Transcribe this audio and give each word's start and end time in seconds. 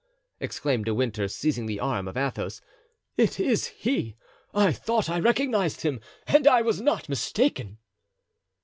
exclaimed 0.39 0.85
De 0.85 0.95
Winter, 0.95 1.27
seizing 1.27 1.67
the 1.67 1.79
arm 1.79 2.07
of 2.07 2.17
Athos; 2.17 2.59
"it 3.17 3.39
is 3.39 3.67
he! 3.67 4.15
I 4.51 4.71
thought 4.71 5.11
I 5.11 5.19
recognized 5.19 5.81
him 5.81 6.01
and 6.25 6.47
I 6.47 6.63
was 6.63 6.81
not 6.81 7.07
mistaken." 7.07 7.77